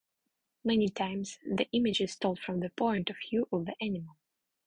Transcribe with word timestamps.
Many 0.63 0.89
times, 0.89 1.37
the 1.45 1.69
image 1.73 2.01
is 2.01 2.15
told 2.15 2.39
from 2.39 2.59
the 2.61 2.71
point 2.71 3.11
of 3.11 3.17
view 3.29 3.47
of 3.51 3.67
the 3.67 3.75
animal. 3.79 4.17